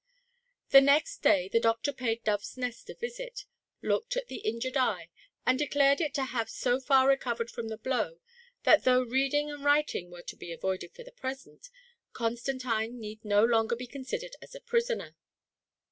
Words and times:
The 0.71 0.81
next 0.81 1.21
day 1.21 1.47
the 1.47 1.59
doctor 1.59 1.93
paid 1.93 2.23
Dove's 2.23 2.57
Nest 2.57 2.89
a 2.89 2.95
visit, 2.95 3.45
looked 3.83 4.17
at 4.17 4.29
the 4.29 4.37
injured 4.37 4.75
eye, 4.75 5.11
and 5.45 5.59
declared 5.59 6.01
it 6.01 6.15
to 6.15 6.23
have 6.23 6.49
so 6.49 6.79
far 6.79 7.07
recovered 7.07 7.51
from 7.51 7.67
the 7.67 7.77
blow, 7.77 8.17
that 8.63 8.83
though 8.83 9.03
reading 9.03 9.51
and 9.51 9.63
writ 9.63 9.93
ing 9.93 10.09
were 10.09 10.23
to 10.23 10.35
be 10.35 10.51
avoided 10.51 10.91
for 10.95 11.03
the 11.03 11.11
present, 11.11 11.69
Constantine 12.13 12.99
need 12.99 13.23
no 13.23 13.45
longer 13.45 13.75
be 13.75 13.85
considered 13.85 14.35
as 14.41 14.55
a 14.55 14.59
prisoner. 14.61 15.15